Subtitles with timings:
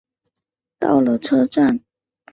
[0.79, 1.81] 到了车站